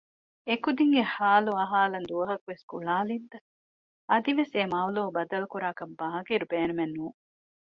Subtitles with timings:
[0.47, 3.37] އެކުދިންގެ ޙާލު އަހާލަން ދުވަހަކުވެސް ގުޅާލިންތަ؟
[4.09, 7.17] އަދިވެސް އެ މަޥްޟޫޢު ބަދަލުކުރާކަށް ބާޤިރު ބޭނުމެއް ނޫން